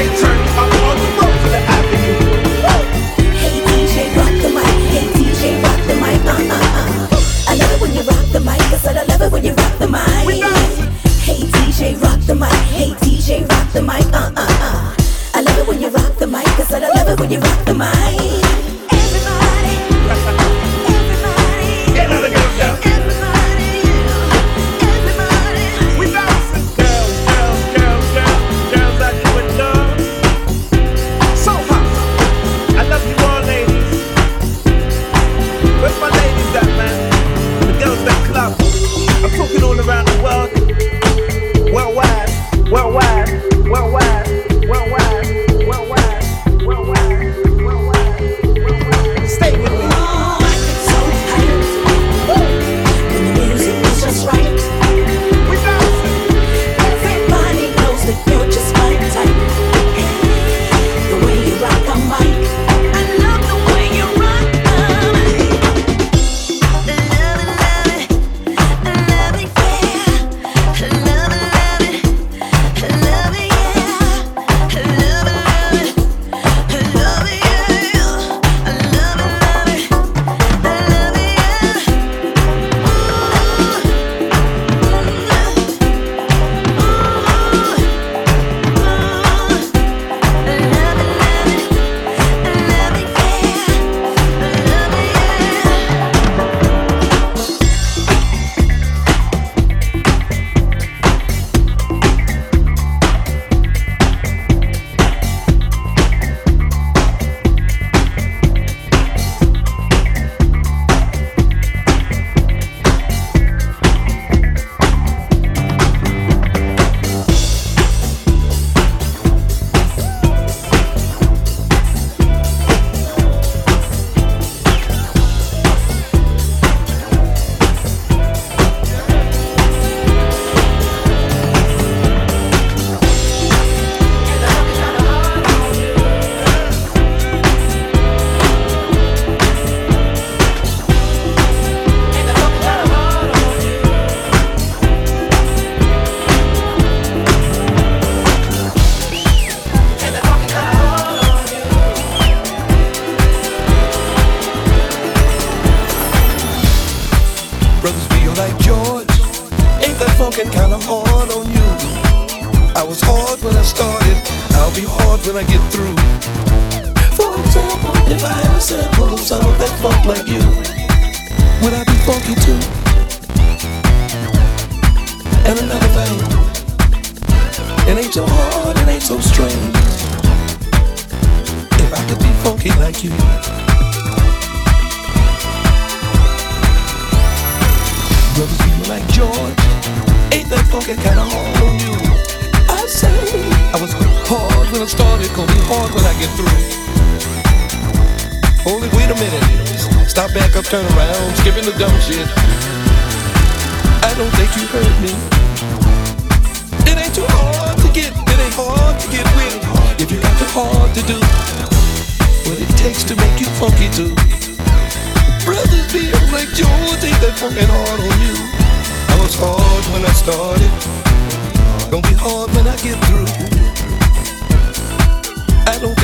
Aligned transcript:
DJ, 0.00 0.18
turn 0.18 0.59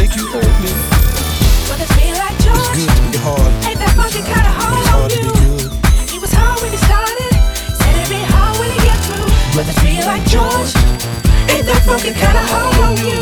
make 0.07 0.17
you 0.17 0.27
hurt 0.29 0.57
me. 0.63 0.71
But 1.67 1.83
it 1.83 1.91
feel 1.99 2.15
like 2.15 2.37
George. 2.39 2.55
It's 2.55 2.79
good 2.79 2.91
to 2.95 3.03
be 3.11 3.19
hard. 3.27 3.51
Ain't 3.67 3.79
that 3.83 3.93
funky 3.99 4.23
kind 4.23 4.47
of 4.47 4.55
hard 4.55 4.87
hard 4.87 5.03
on 5.03 5.19
you? 5.19 5.31
Good. 5.35 6.11
He 6.11 6.19
was 6.19 6.33
hard 6.33 6.63
when 6.63 6.71
he 6.71 6.79
started. 6.79 7.33
Said 7.75 7.95
it'd 7.99 8.11
be 8.11 8.23
hard 8.23 8.55
when 8.63 8.71
he 8.71 8.79
get 8.87 8.99
through. 9.03 9.27
But 9.55 9.67
it 9.67 9.77
feel 9.83 10.07
like 10.07 10.23
George. 10.31 10.73
Ain't 11.51 11.67
that 11.67 11.83
funky 11.83 12.15
kind 12.15 12.39
of 12.39 12.47
hard 12.47 12.79
on 12.87 12.95
you? 13.03 13.19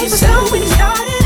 He 0.00 0.08
was 0.08 0.22
hard 0.24 0.48
when 0.48 0.62
he 0.64 0.70
started. 0.72 1.22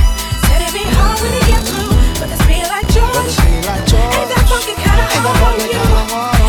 Said 0.50 0.60
it'd 0.66 0.74
be 0.74 0.86
hard 0.98 1.18
when 1.22 1.30
he 1.30 1.42
get 1.46 1.62
through. 1.62 1.94
But 2.18 2.28
it 2.34 2.42
feel 2.42 2.66
like 2.66 2.88
George. 2.90 3.34
Ain't 3.38 4.30
that 4.34 4.44
funky 4.50 4.74
kind 4.82 4.98
of 4.98 5.08
hard 5.14 5.62
on 5.62 5.70
you? 5.70 6.41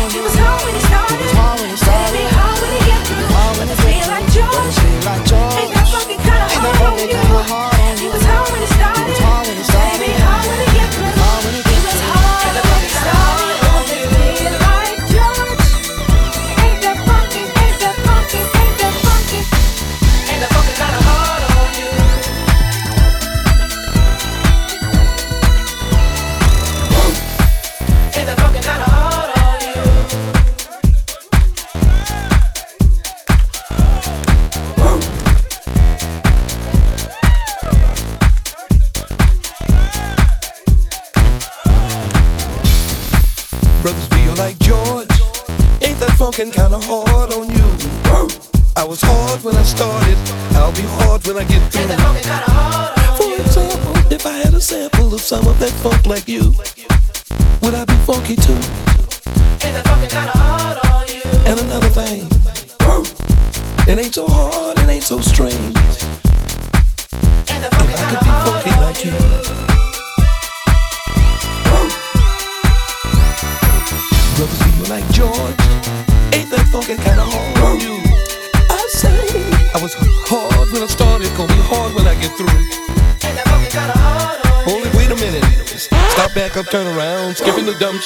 Fuck 55.84 56.06
like 56.06 56.26
you 56.26 56.33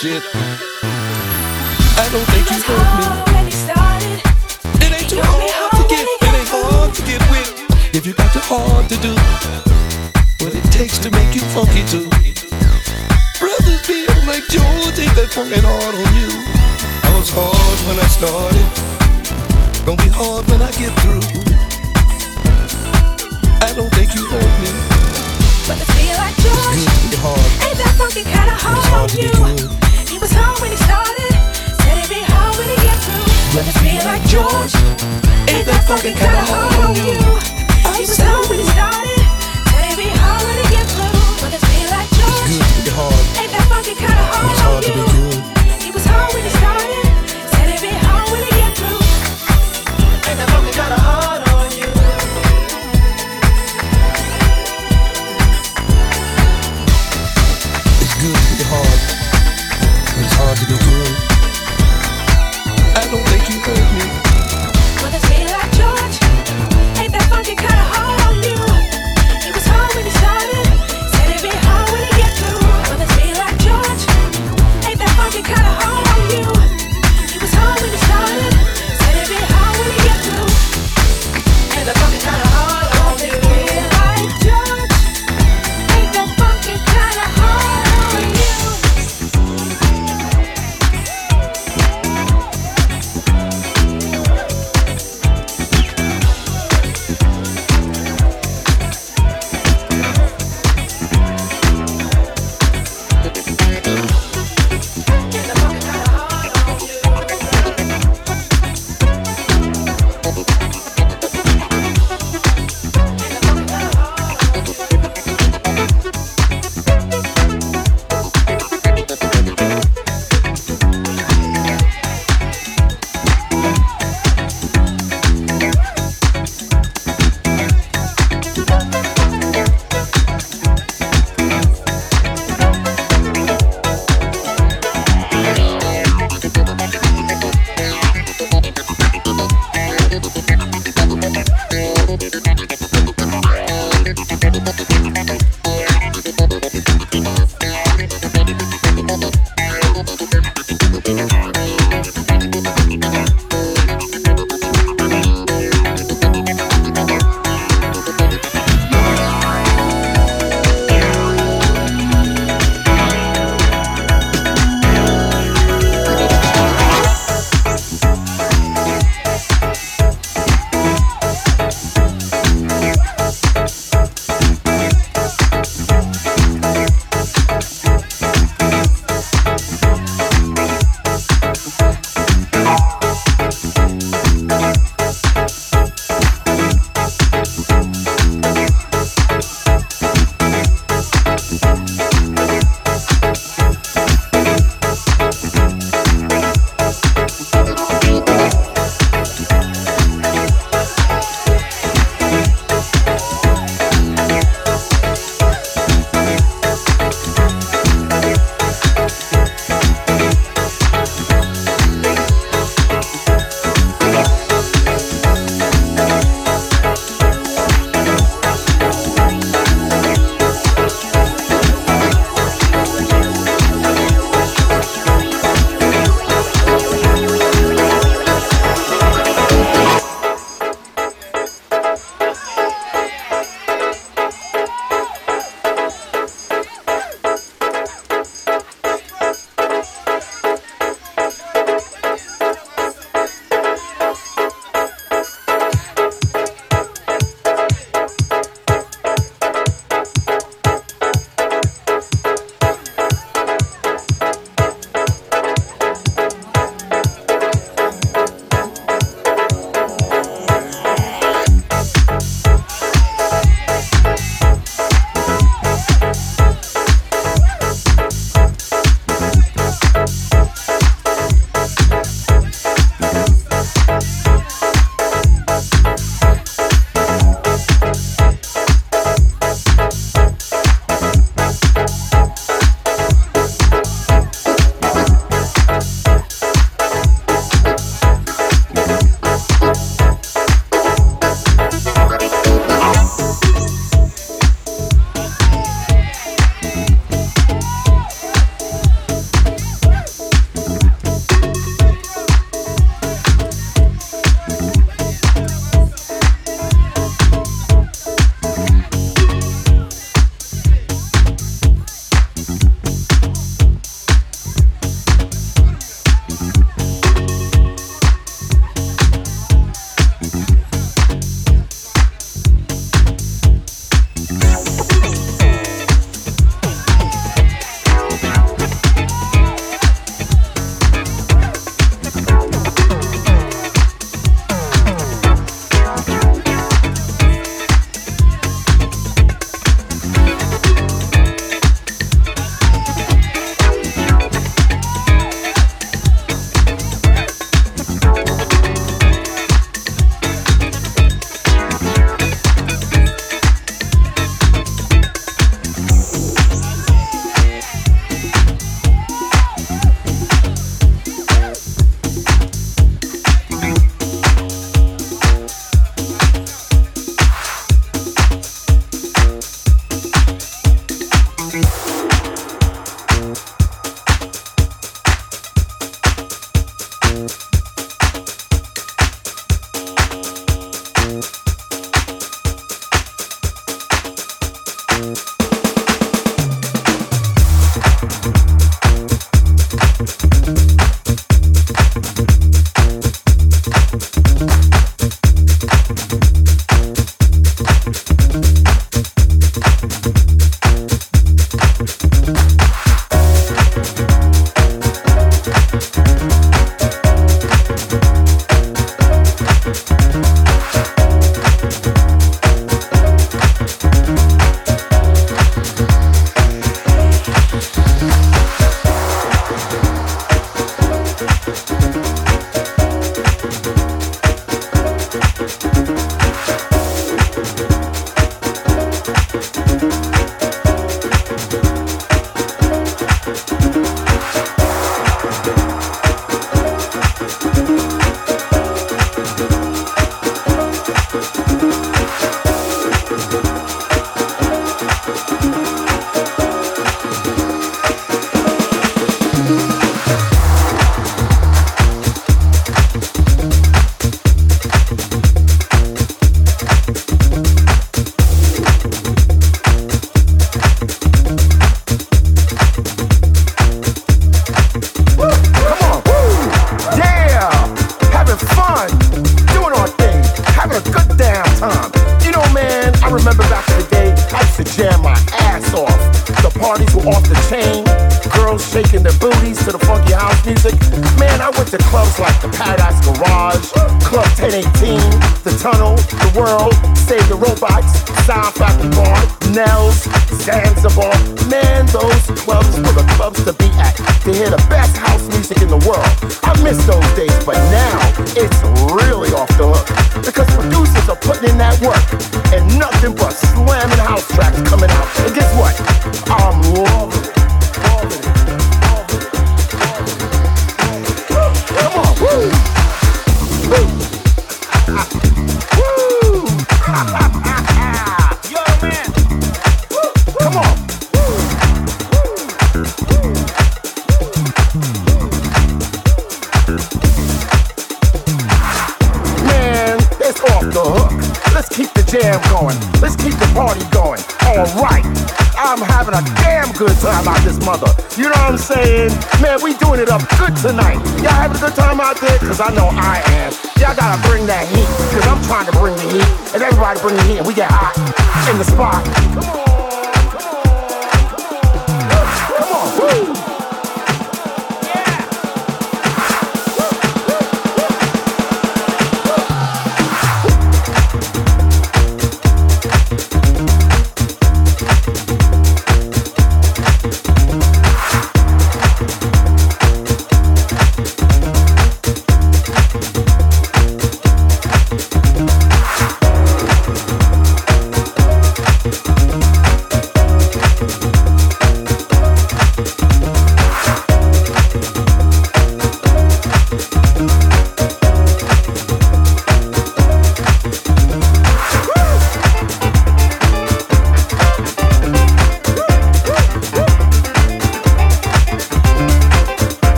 shit. 0.00 0.22
I 0.32 2.08
don't 2.12 2.24
think 2.30 2.48
you 2.52 2.58
love 2.72 2.98
me. 3.00 3.07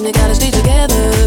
Only 0.00 0.12
gotta 0.12 0.34
stay 0.34 0.50
together. 0.50 1.19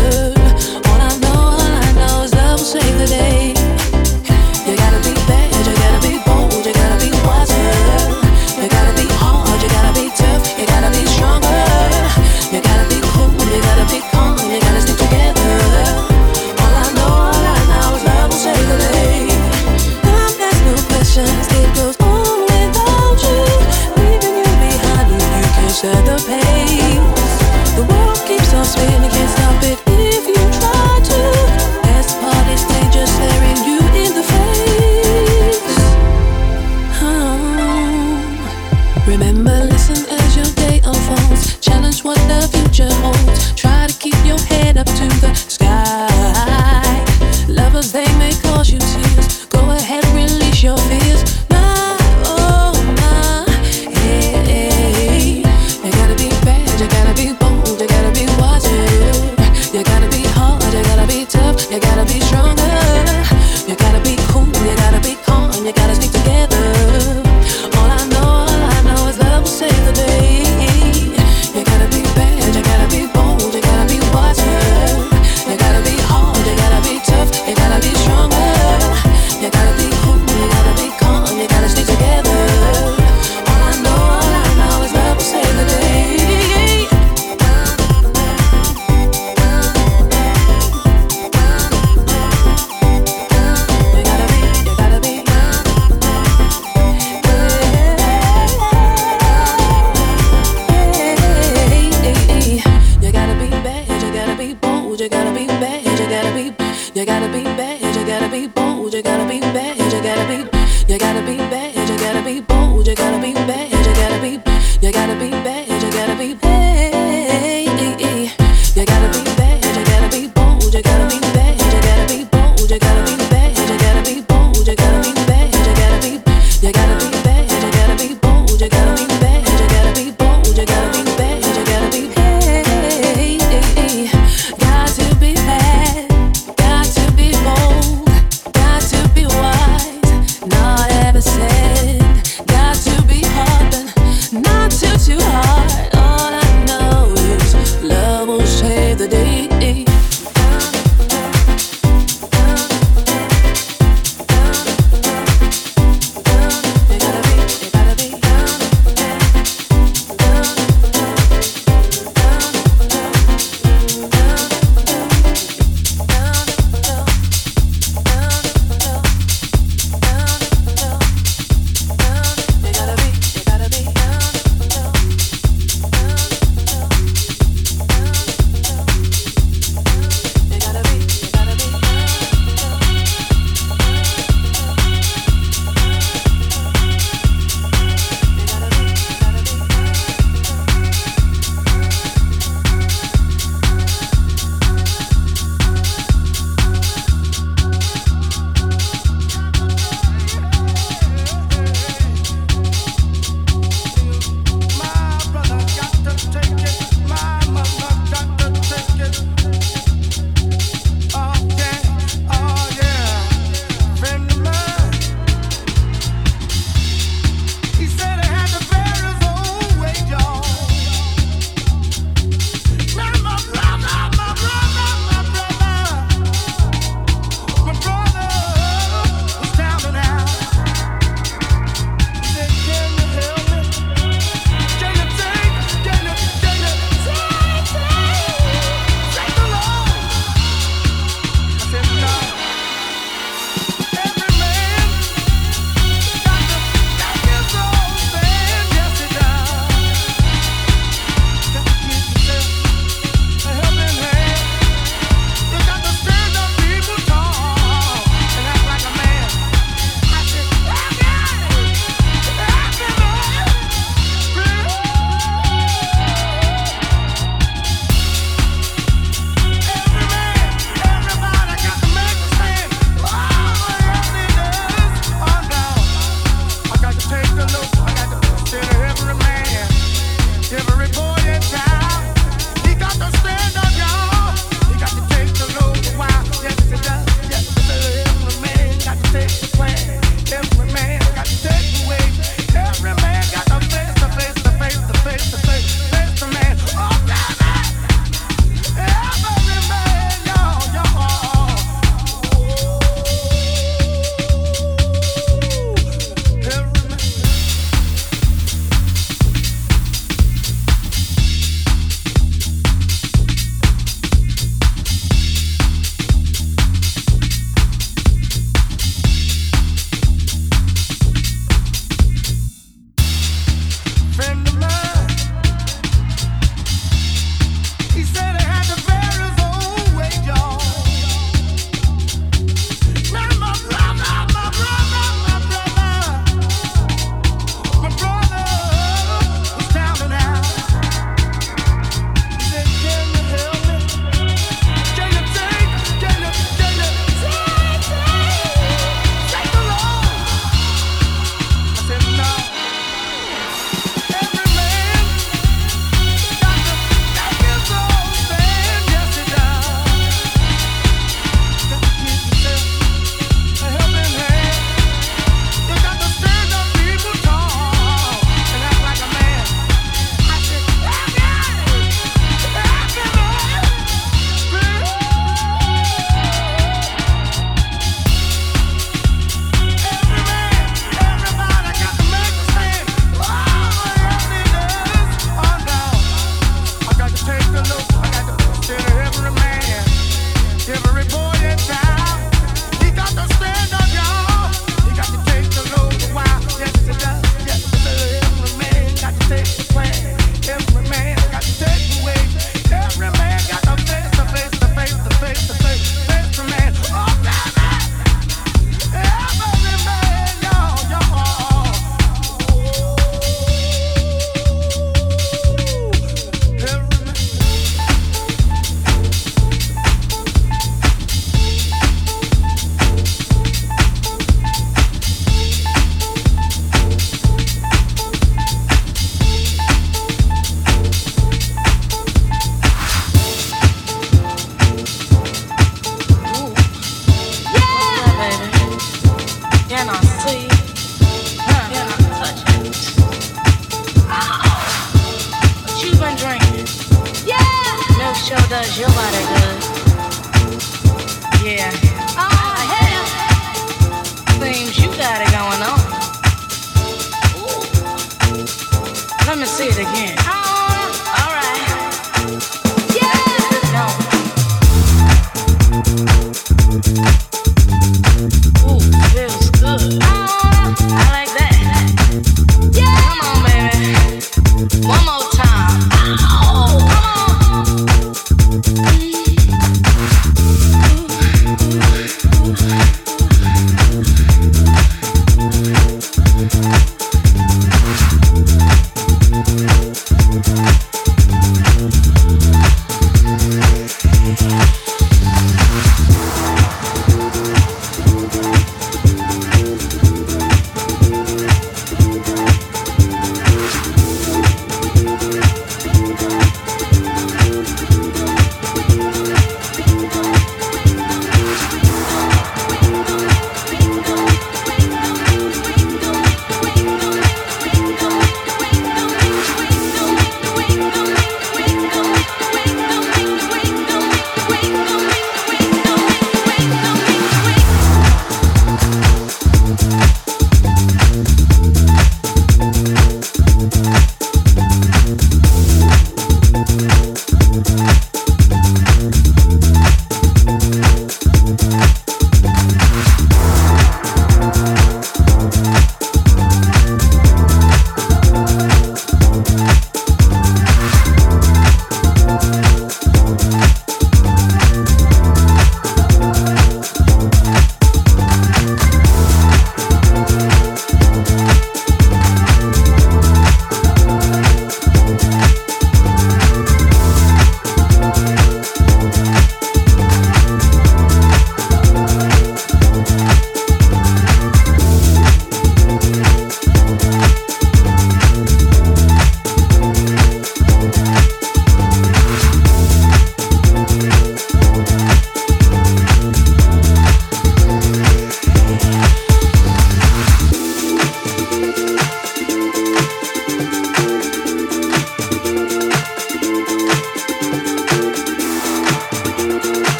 Yeah. 451.43 452.02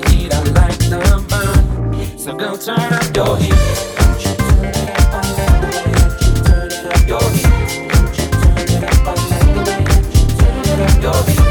the 0.00 0.10
heat, 0.10 0.34
I 0.34 0.42
like 0.42 0.78
the 0.78 0.98
burn. 1.28 2.18
So 2.18 2.34
go 2.34 2.56
turn 2.56 2.92
up 2.92 3.16
your 3.16 3.36
heat. 3.38 3.52
Turn 4.36 4.64
it 4.64 4.90
up, 4.90 5.12
I 5.12 5.22
like 5.36 5.60
the 5.62 5.68
way 5.74 5.96
turn 6.44 6.70
it 6.72 6.86
up 6.86 7.08
your 7.08 7.30
heat. 7.30 7.90
Turn 8.42 8.68
it 8.68 8.84
up, 8.84 9.06
I 9.06 9.14
like 9.30 9.50
the 9.54 9.62
way 9.66 9.84
turn 10.38 10.64
it 10.66 10.80
up 10.80 11.02
your 11.02 11.20
heat. 11.32 11.45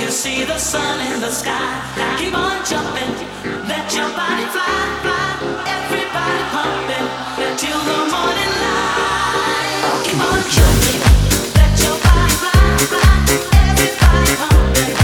you 0.00 0.10
see 0.10 0.44
the 0.44 0.58
sun 0.58 0.98
in 1.12 1.20
the 1.20 1.30
sky. 1.30 2.16
Keep 2.18 2.34
on 2.34 2.64
jumping, 2.64 3.12
let 3.68 3.86
your 3.94 4.08
body 4.16 4.46
fly, 4.54 4.80
fly. 5.04 5.28
Everybody 5.76 6.42
pumping 6.54 7.06
till 7.60 7.80
the 7.90 7.98
morning 8.14 8.52
light. 8.64 10.00
Keep 10.04 10.20
on 10.30 10.40
jumping, 10.56 11.00
let 11.58 11.72
your 11.84 11.96
body 12.06 12.34
fly, 12.42 12.60
fly. 12.92 13.12
Everybody 13.68 14.32
pumping 14.40 14.94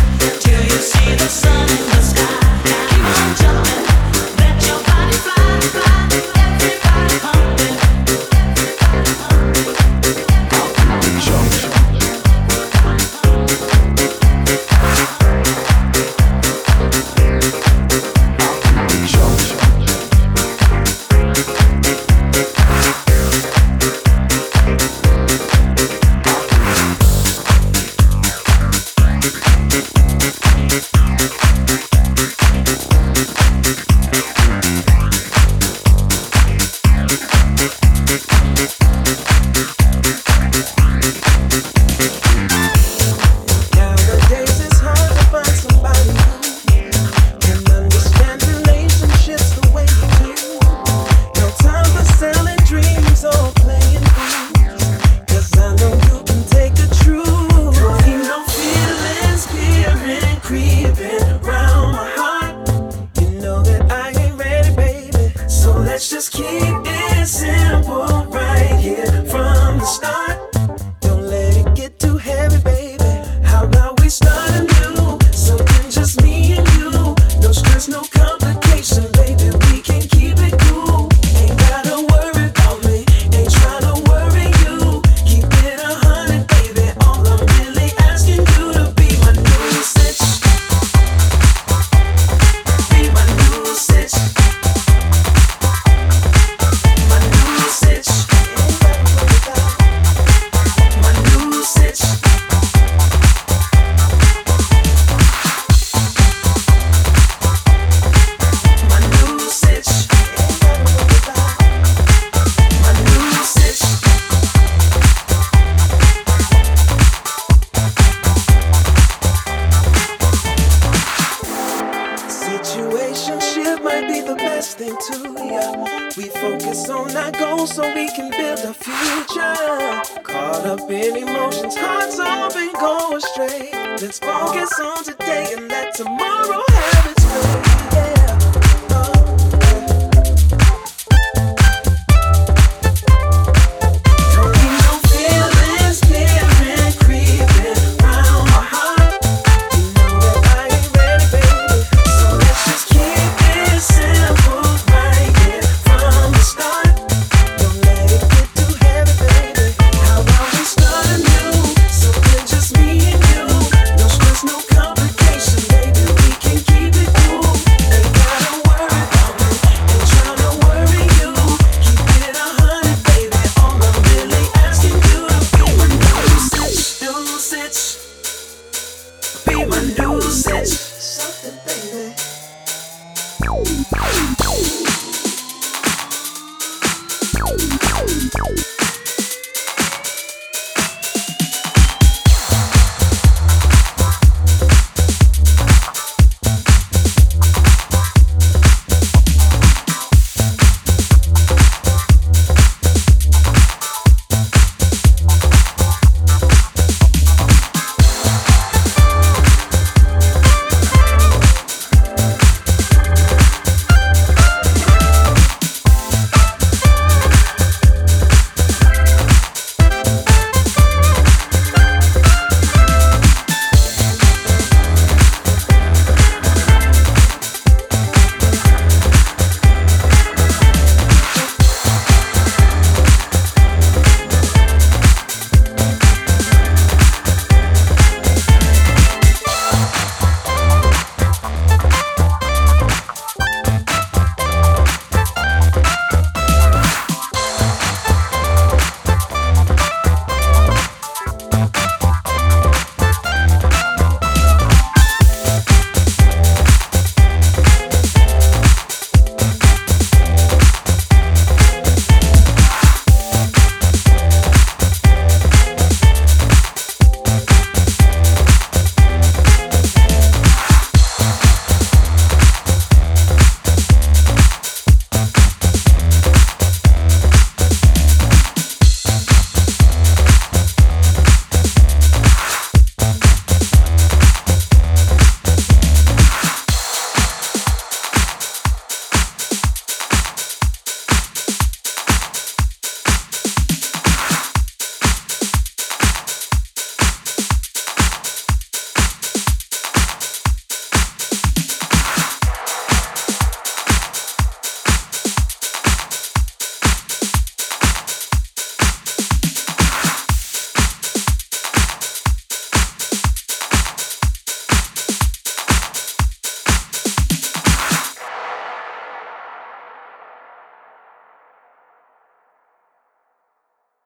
till 0.40 0.62
you 0.64 0.78
see 0.90 1.14
the 1.14 1.28
sun 1.28 1.95